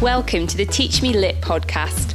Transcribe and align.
Welcome 0.00 0.46
to 0.46 0.56
the 0.56 0.64
Teach 0.64 1.02
Me 1.02 1.12
Lit 1.12 1.42
podcast. 1.42 2.14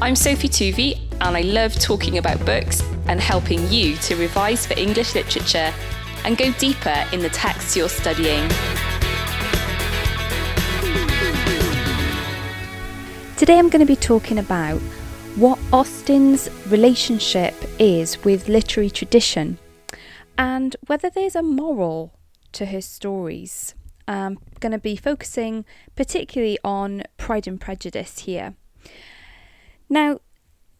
I'm 0.00 0.16
Sophie 0.16 0.48
Tuvey, 0.48 0.98
and 1.20 1.36
I 1.36 1.42
love 1.42 1.74
talking 1.74 2.16
about 2.16 2.42
books 2.46 2.82
and 3.08 3.20
helping 3.20 3.70
you 3.70 3.96
to 3.96 4.16
revise 4.16 4.64
for 4.64 4.72
English 4.78 5.14
literature 5.14 5.70
and 6.24 6.38
go 6.38 6.50
deeper 6.52 7.04
in 7.12 7.20
the 7.20 7.28
texts 7.28 7.76
you're 7.76 7.90
studying. 7.90 8.48
Today 13.36 13.58
I'm 13.58 13.68
going 13.68 13.80
to 13.80 13.84
be 13.84 13.96
talking 13.96 14.38
about 14.38 14.80
what 15.36 15.58
Austen's 15.74 16.48
relationship 16.68 17.54
is 17.78 18.24
with 18.24 18.48
literary 18.48 18.88
tradition 18.88 19.58
and 20.38 20.74
whether 20.86 21.10
there's 21.10 21.36
a 21.36 21.42
moral 21.42 22.14
to 22.52 22.64
her 22.64 22.80
stories. 22.80 23.74
I'm 24.08 24.38
going 24.60 24.72
to 24.72 24.78
be 24.78 24.96
focusing 24.96 25.64
particularly 25.96 26.58
on 26.64 27.04
Pride 27.16 27.46
and 27.46 27.60
Prejudice 27.60 28.20
here. 28.20 28.54
Now, 29.88 30.20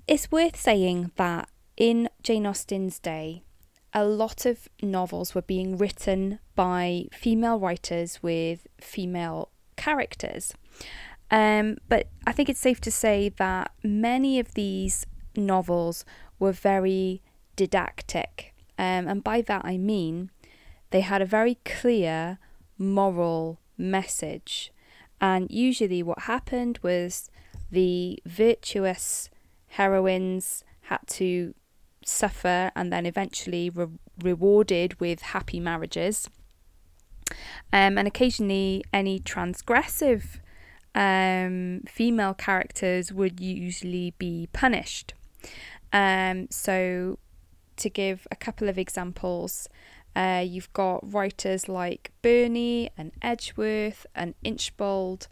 it's 0.07 0.31
worth 0.31 0.57
saying 0.57 1.13
that 1.17 1.49
in 1.77 2.09
Jane 2.23 2.47
Austen's 2.47 2.99
day, 2.99 3.43
a 3.93 4.05
lot 4.05 4.47
of 4.47 4.69
novels 4.83 5.35
were 5.35 5.43
being 5.43 5.77
written 5.77 6.39
by 6.55 7.07
female 7.13 7.59
writers 7.59 8.23
with 8.23 8.67
female 8.81 9.51
characters. 9.77 10.55
Um, 11.31 11.79
but 11.89 12.09
I 12.27 12.33
think 12.33 12.49
it's 12.49 12.61
safe 12.61 12.81
to 12.83 12.91
say 12.91 13.29
that 13.31 13.73
many 13.83 14.39
of 14.39 14.55
these 14.55 15.07
novels 15.37 16.05
were 16.39 16.53
very 16.53 17.23
didactic. 17.57 18.55
Um, 18.79 19.09
and 19.09 19.25
by 19.25 19.43
that 19.43 19.65
I 19.65 19.77
mean 19.77 20.31
they 20.91 21.01
had 21.01 21.23
a 21.23 21.27
very 21.27 21.57
clear 21.65 22.39
moral 22.81 23.61
message. 23.79 24.73
And 25.21 25.51
usually, 25.51 26.03
what 26.03 26.21
happened 26.21 26.79
was 26.83 27.31
the 27.71 28.21
virtuous 28.25 29.29
heroines 29.69 30.65
had 30.83 31.01
to 31.07 31.55
suffer 32.05 32.73
and 32.75 32.93
then 32.93 33.07
eventually 33.07 33.71
re- 33.71 33.87
rewarded 34.23 34.99
with 34.99 35.21
happy 35.21 35.61
marriages. 35.61 36.29
Um, 37.73 37.99
and 37.99 38.09
occasionally, 38.09 38.83
any 38.93 39.21
transgressive 39.21 40.41
um, 40.95 41.83
female 41.87 42.35
characters 42.35 43.13
would 43.13 43.41
usually 43.41 44.15
be 44.19 44.49
punished. 44.53 45.15
Um, 45.93 46.49
so, 46.51 47.19
to 47.77 47.89
give 47.89 48.27
a 48.31 48.37
couple 48.37 48.69
of 48.69 48.79
examples, 48.79 49.69
uh, 50.17 50.45
you've 50.47 50.73
got 50.73 51.01
writers 51.13 51.69
like 51.69 52.13
Burney 52.23 52.91
and 52.97 53.13
Edgeworth 53.23 54.07
and 54.15 54.35
Inchbald, 54.45 55.29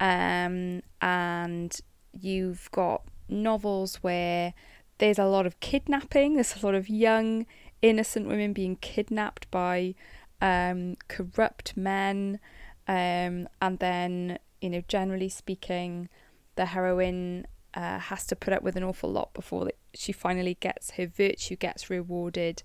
um, 0.00 0.82
and 1.00 1.80
you've 2.12 2.70
got 2.72 3.02
novels 3.28 3.96
where 3.96 4.54
there's 4.98 5.18
a 5.18 5.26
lot 5.26 5.46
of 5.46 5.60
kidnapping. 5.60 6.34
There's 6.34 6.62
a 6.62 6.66
lot 6.66 6.74
of 6.74 6.88
young, 6.88 7.46
innocent 7.82 8.26
women 8.26 8.52
being 8.52 8.76
kidnapped 8.76 9.50
by 9.50 9.94
um, 10.40 10.96
corrupt 11.08 11.76
men, 11.76 12.40
um, 12.88 13.48
and 13.60 13.78
then 13.78 14.38
you 14.62 14.70
know, 14.70 14.82
generally 14.86 15.28
speaking, 15.28 16.08
the 16.54 16.66
heroine 16.66 17.46
uh, 17.74 17.98
has 17.98 18.26
to 18.26 18.36
put 18.36 18.52
up 18.52 18.62
with 18.62 18.76
an 18.76 18.84
awful 18.84 19.10
lot 19.10 19.34
before 19.34 19.70
she 19.94 20.12
finally 20.12 20.56
gets 20.60 20.92
her 20.92 21.06
virtue 21.06 21.56
gets 21.56 21.90
rewarded 21.90 22.62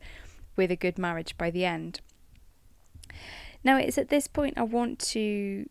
with 0.58 0.72
a 0.72 0.76
good 0.76 0.98
marriage 0.98 1.38
by 1.38 1.50
the 1.50 1.64
end. 1.64 2.02
Now, 3.64 3.78
it's 3.78 3.98
at 3.98 4.10
this 4.10 4.28
point 4.28 4.58
I 4.58 4.64
want 4.64 5.00
to 5.00 5.70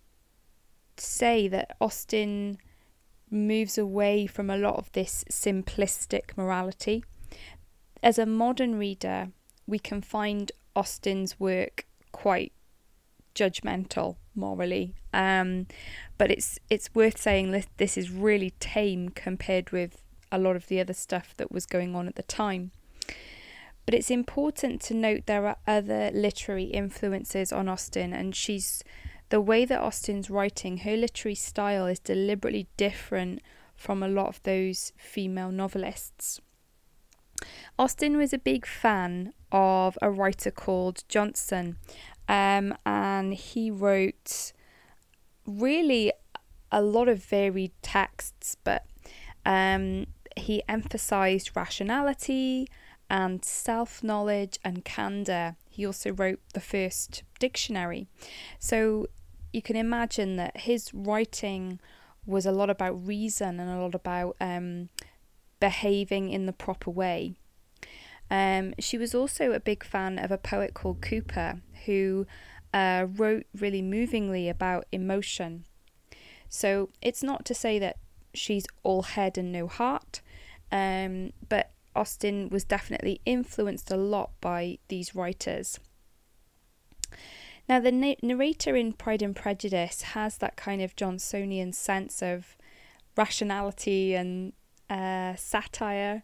say 0.96 1.48
that 1.48 1.76
Austen 1.80 2.58
moves 3.30 3.76
away 3.76 4.26
from 4.26 4.48
a 4.48 4.56
lot 4.56 4.76
of 4.76 4.90
this 4.92 5.24
simplistic 5.30 6.36
morality. 6.36 7.04
As 8.02 8.18
a 8.18 8.26
modern 8.26 8.78
reader, 8.78 9.28
we 9.66 9.78
can 9.78 10.00
find 10.00 10.52
Austen's 10.74 11.40
work 11.40 11.86
quite 12.12 12.52
judgmental 13.34 14.16
morally. 14.34 14.94
Um, 15.12 15.66
but 16.18 16.30
it's 16.30 16.58
it's 16.70 16.94
worth 16.94 17.18
saying 17.18 17.50
that 17.52 17.66
this 17.76 17.96
is 17.96 18.10
really 18.10 18.50
tame 18.60 19.10
compared 19.10 19.70
with 19.70 20.02
a 20.32 20.38
lot 20.38 20.56
of 20.56 20.66
the 20.68 20.80
other 20.80 20.92
stuff 20.92 21.34
that 21.36 21.52
was 21.52 21.66
going 21.66 21.94
on 21.94 22.08
at 22.08 22.16
the 22.16 22.22
time. 22.22 22.72
But 23.86 23.94
it's 23.94 24.10
important 24.10 24.82
to 24.82 24.94
note 24.94 25.26
there 25.26 25.46
are 25.46 25.56
other 25.66 26.10
literary 26.12 26.64
influences 26.64 27.52
on 27.52 27.68
Austen, 27.68 28.12
and 28.12 28.34
she's 28.34 28.82
the 29.28 29.40
way 29.40 29.64
that 29.64 29.80
Austen's 29.80 30.28
writing, 30.28 30.78
her 30.78 30.96
literary 30.96 31.36
style 31.36 31.86
is 31.86 32.00
deliberately 32.00 32.66
different 32.76 33.40
from 33.76 34.02
a 34.02 34.08
lot 34.08 34.26
of 34.26 34.42
those 34.42 34.92
female 34.96 35.52
novelists. 35.52 36.40
Austen 37.78 38.16
was 38.16 38.32
a 38.32 38.38
big 38.38 38.66
fan 38.66 39.32
of 39.52 39.98
a 40.02 40.10
writer 40.10 40.50
called 40.50 41.04
Johnson, 41.08 41.76
um, 42.28 42.74
and 42.84 43.34
he 43.34 43.70
wrote 43.70 44.52
really 45.46 46.12
a 46.72 46.82
lot 46.82 47.08
of 47.08 47.22
varied 47.22 47.72
texts, 47.82 48.56
but 48.64 48.84
um, 49.44 50.06
he 50.36 50.62
emphasized 50.68 51.52
rationality 51.54 52.66
and 53.08 53.44
self 53.44 54.02
knowledge 54.02 54.58
and 54.64 54.84
candor. 54.84 55.56
He 55.68 55.86
also 55.86 56.12
wrote 56.12 56.40
the 56.54 56.60
first 56.60 57.22
dictionary. 57.38 58.08
So 58.58 59.06
you 59.52 59.62
can 59.62 59.76
imagine 59.76 60.36
that 60.36 60.58
his 60.58 60.92
writing 60.92 61.80
was 62.24 62.44
a 62.44 62.52
lot 62.52 62.70
about 62.70 63.06
reason 63.06 63.60
and 63.60 63.70
a 63.70 63.80
lot 63.80 63.94
about 63.94 64.36
um, 64.40 64.88
behaving 65.60 66.30
in 66.30 66.46
the 66.46 66.52
proper 66.52 66.90
way. 66.90 67.34
Um, 68.30 68.74
she 68.80 68.98
was 68.98 69.14
also 69.14 69.52
a 69.52 69.60
big 69.60 69.84
fan 69.84 70.18
of 70.18 70.32
a 70.32 70.38
poet 70.38 70.74
called 70.74 71.00
Cowper 71.00 71.60
who 71.84 72.26
uh, 72.74 73.06
wrote 73.08 73.46
really 73.56 73.82
movingly 73.82 74.48
about 74.48 74.86
emotion. 74.90 75.64
So 76.48 76.90
it's 77.00 77.22
not 77.22 77.44
to 77.46 77.54
say 77.54 77.78
that 77.78 77.98
she's 78.34 78.66
all 78.82 79.02
head 79.02 79.38
and 79.38 79.52
no 79.52 79.66
heart, 79.68 80.20
um, 80.72 81.32
but 81.48 81.70
Austen 81.96 82.48
was 82.50 82.64
definitely 82.64 83.20
influenced 83.24 83.90
a 83.90 83.96
lot 83.96 84.30
by 84.40 84.78
these 84.88 85.14
writers. 85.14 85.80
Now, 87.68 87.80
the 87.80 87.92
na- 87.92 88.14
narrator 88.22 88.76
in 88.76 88.92
Pride 88.92 89.22
and 89.22 89.34
Prejudice 89.34 90.02
has 90.02 90.38
that 90.38 90.56
kind 90.56 90.82
of 90.82 90.94
Johnsonian 90.94 91.74
sense 91.74 92.22
of 92.22 92.56
rationality 93.16 94.14
and 94.14 94.52
uh, 94.88 95.34
satire, 95.36 96.22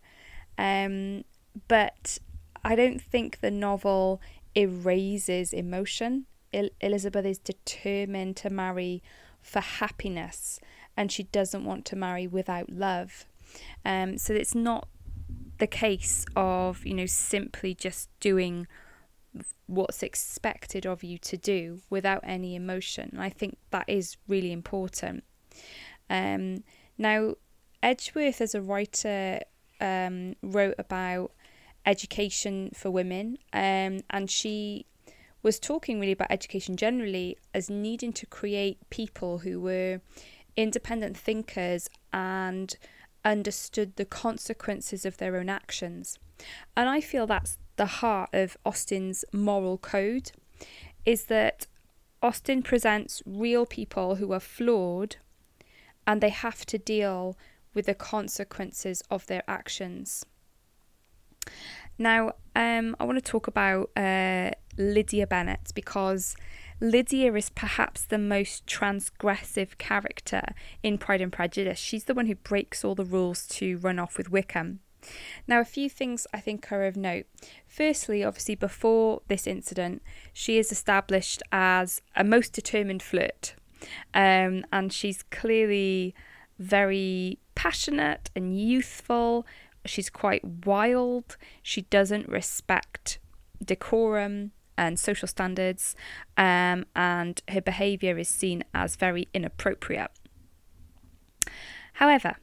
um, 0.57 1.25
but 1.67 2.19
I 2.65 2.77
don't 2.77 3.03
think 3.03 3.41
the 3.41 3.51
novel 3.51 4.21
erases 4.55 5.53
emotion. 5.53 6.27
El- 6.53 6.69
Elizabeth 6.81 7.27
is 7.27 7.39
determined 7.39 8.37
to 8.37 8.51
marry 8.51 9.03
for 9.41 9.61
happiness 9.61 10.61
and 10.97 11.11
she 11.11 11.25
doesn't 11.25 11.65
want 11.65 11.85
to 11.87 11.97
marry 11.97 12.27
without 12.27 12.71
love. 12.71 13.27
Um, 13.85 14.19
so 14.19 14.35
it's 14.35 14.55
not 14.55 14.87
the 15.63 15.67
case 15.69 16.27
of, 16.35 16.85
you 16.85 16.93
know, 16.93 17.07
simply 17.07 17.73
just 17.73 18.11
doing 18.19 18.67
what's 19.67 20.03
expected 20.03 20.85
of 20.85 21.05
you 21.05 21.17
to 21.19 21.37
do 21.37 21.79
without 21.89 22.21
any 22.25 22.57
emotion. 22.57 23.17
I 23.17 23.29
think 23.29 23.59
that 23.71 23.85
is 23.87 24.17
really 24.27 24.51
important. 24.51 25.23
Um, 26.11 26.65
now, 26.99 27.37
Edgeworth, 27.81 28.41
as 28.41 28.57
a 28.57 28.61
writer, 28.61 29.39
um, 29.81 30.35
wrote 30.43 30.75
about 30.79 31.31
education 31.87 32.73
for 32.75 32.91
women, 32.91 33.39
um, 33.53 34.01
and 34.11 34.29
she 34.29 34.87
was 35.45 35.61
talking 35.61 36.01
really 36.01 36.11
about 36.11 36.33
education 36.33 36.77
generally 36.77 37.39
as 37.55 37.71
needing 37.71 38.13
to 38.15 38.27
create 38.27 38.79
people 38.91 39.39
who 39.39 39.61
were 39.61 40.01
independent 40.57 41.17
thinkers 41.17 41.89
and 42.13 42.75
understood 43.25 43.97
the 43.97 44.05
consequences 44.05 45.05
of 45.05 45.17
their 45.17 45.37
own 45.37 45.49
actions. 45.49 46.19
And 46.77 46.89
I 46.89 47.01
feel 47.01 47.27
that's 47.27 47.59
the 47.77 47.87
heart 47.87 48.31
of 48.33 48.57
Austen's 48.65 49.25
moral 49.33 49.79
code 49.79 50.33
is 51.05 51.25
that 51.25 51.67
Austen 52.23 52.63
presents 52.63 53.23
real 53.27 53.67
people 53.67 54.17
who 54.17 54.33
are 54.33 54.41
flawed 54.41 55.17
and 56.07 56.21
they 56.21 56.29
have 56.29 56.65
to 56.67 56.79
deal 56.79 57.37
with 57.75 57.87
the 57.87 57.95
consequences 57.95 59.03
of 59.11 59.27
their 59.27 59.43
actions. 59.49 60.25
Now, 61.99 62.33
um, 62.55 62.97
I 63.01 63.05
want 63.05 63.17
to 63.17 63.31
talk 63.31 63.47
about 63.47 63.91
uh, 63.97 64.51
Lydia 64.77 65.27
Bennet 65.27 65.73
because 65.75 66.37
Lydia 66.83 67.33
is 67.35 67.49
perhaps 67.49 68.05
the 68.05 68.19
most 68.19 68.67
transgressive 68.67 69.79
character 69.79 70.43
in 70.83 70.99
Pride 70.99 71.21
and 71.21 71.33
Prejudice. 71.33 71.79
She's 71.79 72.05
the 72.05 72.15
one 72.15 72.27
who 72.27 72.35
breaks 72.35 72.85
all 72.85 72.97
the 72.97 73.05
rules 73.05 73.47
to 73.49 73.79
run 73.79 74.01
off 74.01 74.19
with 74.19 74.33
Wickham. 74.33 74.81
Now, 75.47 75.61
a 75.61 75.65
few 75.65 75.89
things 75.89 76.27
I 76.35 76.41
think 76.41 76.73
are 76.73 76.85
of 76.85 76.97
note. 76.97 77.27
Firstly, 77.69 78.25
obviously, 78.25 78.57
before 78.57 79.23
this 79.29 79.47
incident, 79.47 80.03
she 80.33 80.59
is 80.59 80.73
established 80.73 81.41
as 81.53 82.03
a 82.17 82.25
most 82.25 82.53
determined 82.53 83.03
flirt. 83.03 83.55
Um, 84.13 84.65
and 84.73 84.93
she's 84.93 85.23
clearly 85.23 86.17
very 86.59 87.39
passionate 87.55 88.29
and 88.35 88.59
youthful. 88.59 89.47
She's 89.85 90.11
quite 90.11 90.67
wild. 90.67 91.37
She 91.63 91.83
doesn't 91.83 92.29
respect 92.29 93.21
decorum 93.65 94.51
and 94.77 94.99
social 94.99 95.29
standards, 95.29 95.95
um, 96.37 96.87
and 96.97 97.43
her 97.49 97.61
behaviour 97.61 98.19
is 98.19 98.29
seen 98.29 98.65
as 98.75 98.97
very 98.97 99.29
inappropriate. 99.35 100.11
However, 101.95 102.37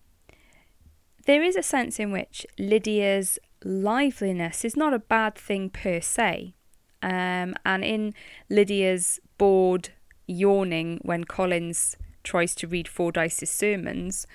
there 1.26 1.44
is 1.44 1.56
a 1.56 1.64
sense 1.64 2.00
in 2.00 2.12
which 2.12 2.46
Lydia's 2.58 3.40
liveliness 3.64 4.64
is 4.64 4.76
not 4.76 4.94
a 4.94 5.00
bad 5.00 5.36
thing 5.36 5.70
per 5.70 6.00
se. 6.02 6.54
Um, 7.02 7.56
and 7.66 7.84
in 7.84 8.14
Lydia's 8.50 9.20
bored 9.38 9.90
yawning 10.28 11.00
when 11.02 11.24
Collins 11.24 11.96
tries 12.24 12.54
to 12.56 12.68
read 12.68 12.88
Fordyce's 12.88 13.50
sermons, 13.50 14.28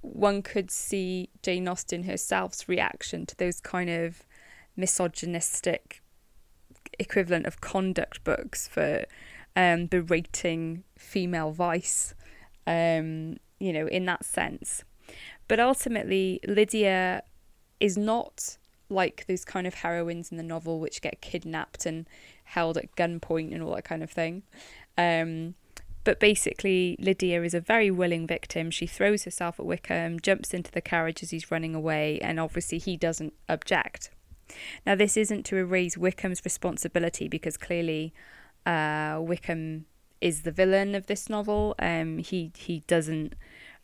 one 0.00 0.42
could 0.42 0.70
see 0.70 1.28
Jane 1.42 1.68
Austen 1.68 2.04
herself's 2.04 2.68
reaction 2.68 3.26
to 3.26 3.36
those 3.36 3.60
kind 3.60 3.90
of 3.90 4.22
misogynistic 4.76 6.02
equivalent 6.98 7.46
of 7.46 7.60
conduct 7.60 8.22
books 8.24 8.68
for 8.68 9.04
um, 9.56 9.86
berating 9.86 10.84
female 10.96 11.52
vice, 11.52 12.14
um, 12.66 13.36
you 13.58 13.72
know, 13.72 13.86
in 13.86 14.06
that 14.06 14.24
sense. 14.24 14.84
But 15.48 15.60
ultimately, 15.60 16.40
Lydia 16.46 17.22
is 17.80 17.96
not 17.96 18.58
like 18.90 19.26
those 19.26 19.44
kind 19.44 19.66
of 19.66 19.74
heroines 19.74 20.30
in 20.30 20.36
the 20.36 20.42
novel 20.42 20.80
which 20.80 21.02
get 21.02 21.20
kidnapped 21.20 21.86
and 21.86 22.06
held 22.44 22.78
at 22.78 22.94
gunpoint 22.96 23.52
and 23.52 23.62
all 23.62 23.74
that 23.74 23.84
kind 23.84 24.02
of 24.02 24.10
thing. 24.10 24.42
Um, 24.96 25.54
but 26.04 26.20
basically, 26.20 26.96
Lydia 26.98 27.42
is 27.42 27.52
a 27.52 27.60
very 27.60 27.90
willing 27.90 28.26
victim. 28.26 28.70
She 28.70 28.86
throws 28.86 29.24
herself 29.24 29.60
at 29.60 29.66
Wickham, 29.66 30.20
jumps 30.20 30.54
into 30.54 30.70
the 30.70 30.80
carriage 30.80 31.22
as 31.22 31.30
he's 31.30 31.50
running 31.50 31.74
away, 31.74 32.18
and 32.20 32.40
obviously 32.40 32.78
he 32.78 32.96
doesn't 32.96 33.34
object. 33.48 34.10
Now, 34.86 34.94
this 34.94 35.16
isn't 35.16 35.44
to 35.46 35.56
erase 35.56 35.96
Wickham's 35.96 36.44
responsibility 36.44 37.28
because 37.28 37.56
clearly 37.56 38.12
uh, 38.66 39.18
Wickham 39.20 39.86
is 40.20 40.42
the 40.42 40.52
villain 40.52 40.94
of 40.94 41.06
this 41.06 41.28
novel. 41.28 41.74
Um, 41.78 42.18
he 42.18 42.52
he 42.56 42.80
doesn't 42.86 43.34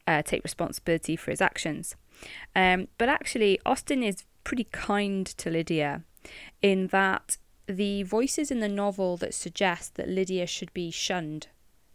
uh, 0.07 0.23
take 0.23 0.45
responsibility 0.45 1.17
for 1.17 1.31
his 1.31 1.41
actions. 1.41 1.97
Um, 2.55 2.89
but 2.99 3.09
actually, 3.09 3.61
Austen 3.65 4.03
is 4.03 4.25
pretty 4.45 4.65
kind 4.65 5.27
to 5.27 5.51
Lydia 5.51 6.03
in 6.63 6.89
that 6.89 7.39
the 7.67 8.03
voices 8.03 8.51
in 8.51 8.61
the 8.61 8.69
novel 8.69 9.17
that 9.17 9.35
suggest 9.35 9.95
that 9.95 10.09
Lydia 10.09 10.47
should 10.47 10.73
be 10.75 10.91
shunned 10.91 11.49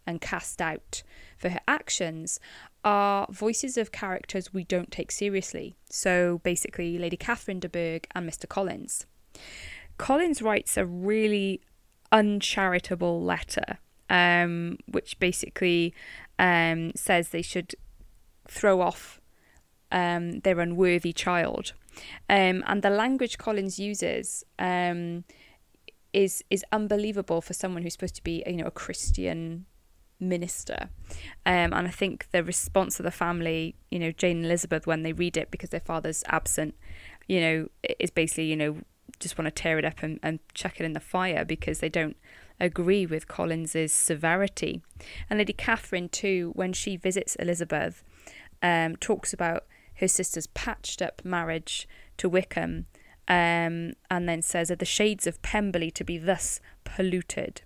and 0.06 0.20
cast 0.20 0.60
out 0.60 1.02
for 1.38 1.50
her 1.50 1.60
actions 1.68 2.40
are 2.84 3.26
voices 3.30 3.76
of 3.76 3.92
characters 3.92 4.52
we 4.52 4.64
don't 4.64 4.90
take 4.90 5.10
seriously. 5.10 5.76
So 5.88 6.40
basically, 6.42 6.98
Lady 6.98 7.16
Catherine 7.16 7.60
de 7.60 7.68
Bourgh 7.68 8.06
and 8.14 8.28
Mr. 8.28 8.48
Collins. 8.48 9.06
Collins 9.98 10.40
writes 10.40 10.76
a 10.76 10.86
really 10.86 11.60
uncharitable 12.10 13.22
letter, 13.22 13.78
um, 14.08 14.78
which 14.86 15.18
basically 15.18 15.94
um, 16.38 16.92
says 16.94 17.28
they 17.28 17.42
should 17.42 17.74
throw 18.48 18.80
off 18.80 19.20
um, 19.92 20.40
their 20.40 20.60
unworthy 20.60 21.12
child. 21.12 21.72
Um, 22.28 22.64
and 22.66 22.82
the 22.82 22.90
language 22.90 23.38
Collins 23.38 23.78
uses 23.78 24.44
um, 24.58 25.24
is 26.12 26.42
is 26.50 26.64
unbelievable 26.72 27.40
for 27.40 27.52
someone 27.52 27.82
who's 27.82 27.92
supposed 27.92 28.16
to 28.16 28.22
be 28.22 28.42
you 28.46 28.56
know 28.56 28.66
a 28.66 28.70
Christian 28.70 29.66
minister. 30.20 30.90
Um, 31.46 31.72
and 31.72 31.88
I 31.88 31.90
think 31.90 32.30
the 32.30 32.44
response 32.44 33.00
of 33.00 33.04
the 33.04 33.10
family, 33.10 33.74
you 33.90 33.98
know, 33.98 34.12
Jane 34.12 34.38
and 34.38 34.46
Elizabeth, 34.46 34.86
when 34.86 35.02
they 35.02 35.12
read 35.12 35.36
it 35.36 35.50
because 35.50 35.70
their 35.70 35.80
father's 35.80 36.22
absent, 36.26 36.74
you 37.26 37.40
know, 37.40 37.68
is 37.98 38.10
basically, 38.10 38.44
you 38.44 38.56
know, 38.56 38.78
just 39.18 39.36
want 39.38 39.46
to 39.46 39.50
tear 39.50 39.78
it 39.78 39.84
up 39.84 40.02
and, 40.02 40.20
and 40.22 40.38
chuck 40.54 40.80
it 40.80 40.84
in 40.84 40.92
the 40.92 41.00
fire 41.00 41.44
because 41.44 41.80
they 41.80 41.88
don't 41.88 42.16
agree 42.58 43.06
with 43.06 43.26
Collins's 43.26 43.92
severity. 43.92 44.82
And 45.28 45.38
Lady 45.38 45.52
Catherine, 45.52 46.08
too, 46.08 46.52
when 46.54 46.72
she 46.72 46.96
visits 46.96 47.34
Elizabeth, 47.36 48.04
um, 48.62 48.96
talks 48.96 49.32
about 49.32 49.64
her 49.96 50.08
sister's 50.08 50.46
patched 50.48 51.02
up 51.02 51.22
marriage 51.24 51.88
to 52.18 52.28
Wickham 52.28 52.86
um, 53.28 53.92
and 54.10 54.28
then 54.28 54.42
says, 54.42 54.70
Are 54.70 54.76
the 54.76 54.84
shades 54.84 55.26
of 55.26 55.40
Pemberley 55.42 55.90
to 55.92 56.04
be 56.04 56.18
thus 56.18 56.60
polluted? 56.84 57.62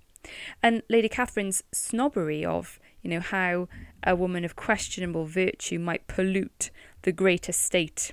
And 0.63 0.83
Lady 0.89 1.09
Catherine's 1.09 1.63
snobbery 1.73 2.45
of, 2.45 2.79
you 3.03 3.11
know, 3.11 3.21
how 3.21 3.69
a 4.03 4.17
woman 4.17 4.45
of 4.45 4.57
questionable 4.57 5.27
virtue 5.27 5.79
might 5.79 6.07
pollute 6.07 6.71
the 7.03 7.13
great 7.13 7.49
estate 7.49 8.13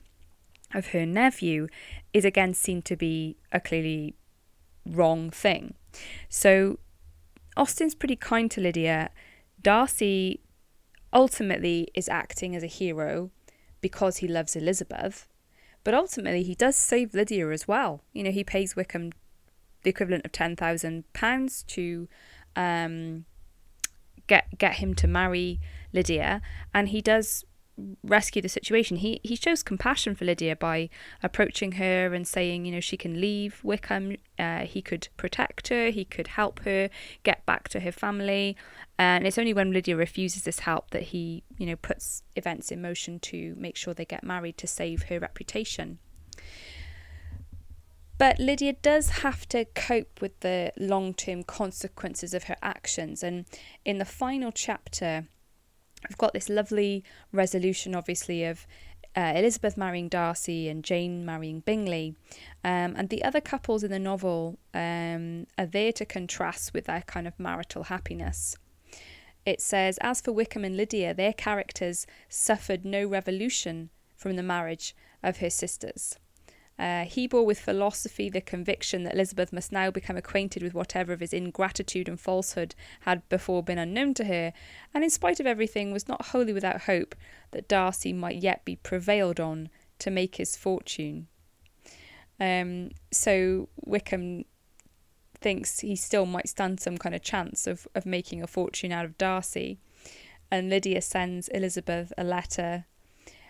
of 0.73 0.87
her 0.87 1.05
nephew 1.05 1.67
is 2.13 2.25
again 2.25 2.53
seen 2.53 2.81
to 2.83 2.95
be 2.95 3.37
a 3.51 3.59
clearly 3.59 4.15
wrong 4.85 5.29
thing. 5.29 5.73
So 6.29 6.79
Austen's 7.57 7.95
pretty 7.95 8.15
kind 8.15 8.49
to 8.51 8.61
Lydia. 8.61 9.09
Darcy 9.61 10.39
ultimately 11.13 11.89
is 11.93 12.07
acting 12.07 12.55
as 12.55 12.63
a 12.63 12.67
hero 12.67 13.31
because 13.81 14.17
he 14.17 14.27
loves 14.27 14.55
Elizabeth, 14.55 15.27
but 15.83 15.93
ultimately 15.93 16.43
he 16.43 16.55
does 16.55 16.75
save 16.75 17.13
Lydia 17.13 17.49
as 17.49 17.67
well. 17.67 18.01
You 18.13 18.23
know, 18.23 18.31
he 18.31 18.43
pays 18.43 18.75
Wickham 18.75 19.11
the 19.83 19.89
equivalent 19.89 20.25
of 20.25 20.31
ten 20.31 20.55
thousand 20.55 21.11
pounds 21.13 21.63
to 21.63 22.07
um, 22.55 23.25
get 24.27 24.57
get 24.57 24.75
him 24.75 24.93
to 24.95 25.07
marry 25.07 25.59
Lydia, 25.93 26.41
and 26.73 26.89
he 26.89 27.01
does 27.01 27.45
rescue 28.03 28.41
the 28.41 28.49
situation. 28.49 28.97
He 28.97 29.19
he 29.23 29.35
shows 29.35 29.63
compassion 29.63 30.15
for 30.15 30.25
Lydia 30.25 30.55
by 30.55 30.89
approaching 31.23 31.73
her 31.73 32.13
and 32.13 32.27
saying, 32.27 32.65
you 32.65 32.71
know, 32.71 32.79
she 32.79 32.97
can 32.97 33.19
leave 33.19 33.59
Wickham. 33.63 34.17
Uh, 34.37 34.59
he 34.59 34.81
could 34.81 35.07
protect 35.17 35.69
her. 35.69 35.89
He 35.89 36.05
could 36.05 36.27
help 36.27 36.61
her 36.61 36.89
get 37.23 37.45
back 37.45 37.69
to 37.69 37.79
her 37.79 37.91
family. 37.91 38.55
And 38.97 39.25
it's 39.25 39.37
only 39.37 39.53
when 39.53 39.71
Lydia 39.71 39.95
refuses 39.95 40.43
this 40.43 40.59
help 40.59 40.91
that 40.91 41.03
he, 41.03 41.43
you 41.57 41.65
know, 41.65 41.75
puts 41.75 42.23
events 42.35 42.71
in 42.71 42.81
motion 42.81 43.19
to 43.21 43.55
make 43.57 43.75
sure 43.75 43.93
they 43.93 44.05
get 44.05 44.23
married 44.23 44.57
to 44.57 44.67
save 44.67 45.03
her 45.03 45.19
reputation. 45.19 45.99
But 48.21 48.37
Lydia 48.37 48.73
does 48.73 49.09
have 49.25 49.49
to 49.49 49.65
cope 49.65 50.21
with 50.21 50.41
the 50.41 50.71
long 50.77 51.15
term 51.15 51.41
consequences 51.41 52.35
of 52.35 52.43
her 52.43 52.55
actions. 52.61 53.23
And 53.23 53.45
in 53.83 53.97
the 53.97 54.05
final 54.05 54.51
chapter, 54.51 55.25
we've 56.07 56.19
got 56.19 56.31
this 56.31 56.47
lovely 56.47 57.03
resolution, 57.31 57.95
obviously, 57.95 58.45
of 58.45 58.67
uh, 59.15 59.33
Elizabeth 59.35 59.75
marrying 59.75 60.07
Darcy 60.07 60.69
and 60.69 60.83
Jane 60.83 61.25
marrying 61.25 61.61
Bingley. 61.61 62.13
Um, 62.63 62.93
and 62.95 63.09
the 63.09 63.23
other 63.23 63.41
couples 63.41 63.83
in 63.83 63.89
the 63.89 63.97
novel 63.97 64.59
um, 64.75 65.47
are 65.57 65.65
there 65.65 65.91
to 65.93 66.05
contrast 66.05 66.75
with 66.75 66.85
their 66.85 67.01
kind 67.01 67.27
of 67.27 67.39
marital 67.39 67.85
happiness. 67.85 68.55
It 69.47 69.61
says, 69.61 69.97
As 69.99 70.21
for 70.21 70.31
Wickham 70.31 70.63
and 70.63 70.77
Lydia, 70.77 71.15
their 71.15 71.33
characters 71.33 72.05
suffered 72.29 72.85
no 72.85 73.03
revolution 73.07 73.89
from 74.15 74.35
the 74.35 74.43
marriage 74.43 74.95
of 75.23 75.37
her 75.37 75.49
sisters. 75.49 76.19
Uh, 76.81 77.05
he 77.05 77.27
bore 77.27 77.45
with 77.45 77.59
philosophy 77.59 78.27
the 78.27 78.41
conviction 78.41 79.03
that 79.03 79.13
Elizabeth 79.13 79.53
must 79.53 79.71
now 79.71 79.91
become 79.91 80.17
acquainted 80.17 80.63
with 80.63 80.73
whatever 80.73 81.13
of 81.13 81.19
his 81.19 81.31
ingratitude 81.31 82.09
and 82.09 82.19
falsehood 82.19 82.73
had 83.01 83.21
before 83.29 83.61
been 83.61 83.77
unknown 83.77 84.15
to 84.15 84.25
her, 84.25 84.51
and 84.91 85.03
in 85.03 85.09
spite 85.11 85.39
of 85.39 85.45
everything 85.45 85.91
was 85.91 86.07
not 86.07 86.25
wholly 86.27 86.51
without 86.51 86.81
hope 86.81 87.13
that 87.51 87.67
Darcy 87.67 88.11
might 88.11 88.41
yet 88.41 88.65
be 88.65 88.75
prevailed 88.77 89.39
on 89.39 89.69
to 89.99 90.09
make 90.09 90.37
his 90.37 90.57
fortune. 90.57 91.27
Um, 92.39 92.89
so 93.11 93.69
Wickham 93.85 94.45
thinks 95.39 95.81
he 95.81 95.95
still 95.95 96.25
might 96.25 96.49
stand 96.49 96.79
some 96.79 96.97
kind 96.97 97.13
of 97.13 97.21
chance 97.21 97.67
of, 97.67 97.87
of 97.93 98.07
making 98.07 98.41
a 98.41 98.47
fortune 98.47 98.91
out 98.91 99.05
of 99.05 99.19
Darcy. 99.19 99.77
And 100.49 100.67
Lydia 100.67 101.03
sends 101.03 101.47
Elizabeth 101.49 102.11
a 102.17 102.23
letter. 102.23 102.85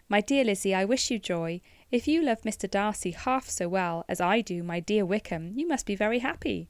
My 0.10 0.20
dear 0.20 0.44
Lizzie, 0.44 0.76
I 0.76 0.84
wish 0.84 1.10
you 1.10 1.20
joy. 1.20 1.62
If 1.91 2.07
you 2.07 2.24
love 2.24 2.43
Mr. 2.43 2.71
Darcy 2.71 3.12
half 3.12 3.50
so 3.50 3.67
well 3.67 4.05
as 4.07 4.21
I 4.21 4.39
do 4.39 4.63
my 4.63 4.79
dear 4.79 5.05
Wickham, 5.05 5.51
you 5.57 5.67
must 5.67 5.86
be 5.86 5.93
very 5.93 6.19
happy. 6.19 6.69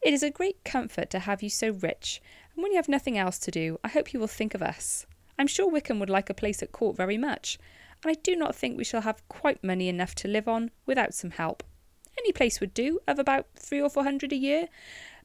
It 0.00 0.14
is 0.14 0.22
a 0.22 0.30
great 0.30 0.64
comfort 0.64 1.10
to 1.10 1.18
have 1.18 1.42
you 1.42 1.50
so 1.50 1.72
rich, 1.72 2.22
and 2.54 2.62
when 2.62 2.72
you 2.72 2.78
have 2.78 2.88
nothing 2.88 3.18
else 3.18 3.38
to 3.40 3.50
do, 3.50 3.78
I 3.84 3.88
hope 3.88 4.14
you 4.14 4.20
will 4.20 4.26
think 4.26 4.54
of 4.54 4.62
us. 4.62 5.04
I'm 5.38 5.46
sure 5.46 5.68
Wickham 5.68 6.00
would 6.00 6.08
like 6.08 6.30
a 6.30 6.34
place 6.34 6.62
at 6.62 6.72
court 6.72 6.96
very 6.96 7.18
much, 7.18 7.58
and 8.02 8.10
I 8.10 8.14
do 8.22 8.34
not 8.34 8.56
think 8.56 8.78
we 8.78 8.84
shall 8.84 9.02
have 9.02 9.28
quite 9.28 9.62
money 9.62 9.90
enough 9.90 10.14
to 10.16 10.28
live 10.28 10.48
on 10.48 10.70
without 10.86 11.12
some 11.12 11.32
help. 11.32 11.62
Any 12.18 12.32
place 12.32 12.58
would 12.58 12.72
do, 12.72 12.98
of 13.06 13.18
about 13.18 13.48
three 13.54 13.80
or 13.80 13.90
four 13.90 14.04
hundred 14.04 14.32
a 14.32 14.36
year, 14.36 14.68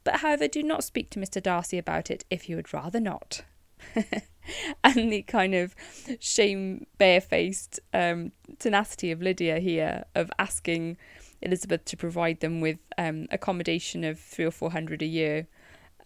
but 0.04 0.16
however, 0.16 0.46
do 0.46 0.62
not 0.62 0.84
speak 0.84 1.08
to 1.10 1.18
Mr. 1.18 1.42
Darcy 1.42 1.78
about 1.78 2.10
it 2.10 2.26
if 2.28 2.50
you 2.50 2.56
would 2.56 2.74
rather 2.74 3.00
not. 3.00 3.44
and 4.84 5.12
the 5.12 5.22
kind 5.22 5.54
of 5.54 5.74
shame 6.20 6.86
barefaced 6.98 7.80
um, 7.92 8.32
tenacity 8.58 9.10
of 9.10 9.22
Lydia 9.22 9.58
here 9.58 10.04
of 10.14 10.30
asking 10.38 10.96
Elizabeth 11.42 11.84
to 11.86 11.96
provide 11.96 12.40
them 12.40 12.60
with 12.60 12.78
um, 12.96 13.26
accommodation 13.30 14.04
of 14.04 14.18
three 14.18 14.44
or 14.44 14.50
four 14.50 14.70
hundred 14.70 15.02
a 15.02 15.06
year. 15.06 15.46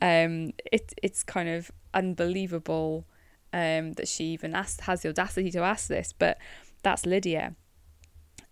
Um, 0.01 0.53
it, 0.71 0.93
it's 1.03 1.23
kind 1.23 1.49
of 1.49 1.71
unbelievable 1.95 3.07
um, 3.53 3.93
that 3.95 4.09
she 4.09 4.25
even 4.27 4.55
asked, 4.55 4.83
has 4.83 5.03
the 5.03 5.11
audacity 5.11 5.51
to 5.53 5.61
ask 5.61 5.89
this, 5.89 6.13
but 6.13 6.39
that's 6.83 7.07
Lydia. 7.07 7.55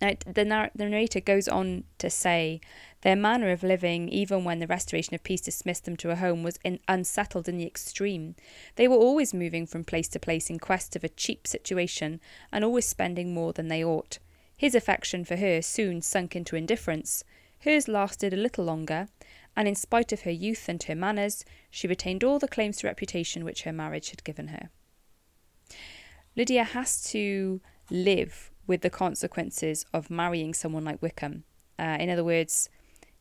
Now, 0.01 0.13
the, 0.27 0.45
narr- 0.45 0.71
the 0.75 0.89
narrator 0.89 1.21
goes 1.21 1.49
on 1.49 1.85
to 1.99 2.09
say 2.09 2.61
their 3.03 3.17
manner 3.17 3.51
of 3.51 3.63
living, 3.63 4.09
even 4.09 4.45
when 4.45 4.59
the 4.59 4.67
restoration 4.67 5.15
of 5.15 5.23
peace 5.23 5.41
dismissed 5.41 5.85
them 5.87 5.97
to 5.97 6.11
a 6.11 6.17
home, 6.17 6.43
was 6.43 6.59
in- 6.63 6.81
unsettled 6.87 7.49
in 7.49 7.57
the 7.57 7.67
extreme. 7.67 8.35
They 8.77 8.87
were 8.87 8.97
always 8.97 9.33
moving 9.33 9.67
from 9.67 9.85
place 9.85 10.09
to 10.09 10.19
place 10.19 10.51
in 10.51 10.59
quest 10.59 10.97
of 10.97 11.05
a 11.05 11.09
cheap 11.09 11.47
situation 11.47 12.21
and 12.53 12.65
always 12.65 12.87
spending 12.87 13.33
more 13.33 13.53
than 13.53 13.69
they 13.69 13.83
ought. 13.83 14.19
His 14.55 14.75
affection 14.75 15.25
for 15.25 15.37
her 15.37 15.63
soon 15.63 16.03
sunk 16.03 16.37
into 16.37 16.57
indifference. 16.57 17.25
Hers 17.65 17.89
lasted 17.89 18.35
a 18.35 18.37
little 18.37 18.65
longer, 18.65 19.09
and 19.57 19.67
in 19.67 19.75
spite 19.75 20.13
of 20.13 20.23
her 20.23 20.31
youth 20.31 20.69
and 20.69 20.83
her 20.83 20.95
manners, 20.95 21.45
she 21.71 21.89
retained 21.89 22.23
all 22.23 22.39
the 22.39 22.49
claims 22.49 22.79
to 22.79 22.87
reputation 22.87 23.45
which 23.45 23.63
her 23.63 23.73
marriage 23.73 24.11
had 24.11 24.25
given 24.25 24.49
her. 24.49 24.69
Lydia 26.37 26.65
has 26.65 27.03
to 27.11 27.61
live 27.91 28.51
with 28.67 28.83
the 28.83 28.91
consequences 28.91 29.85
of 29.93 30.11
marrying 30.11 30.55
someone 30.55 30.85
like 30.85 31.03
Wickham. 31.03 31.45
Uh, 31.79 31.97
in 31.99 32.11
other 32.11 32.23
words, 32.23 32.69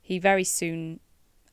he 0.09 0.17
very 0.17 0.43
soon 0.43 0.99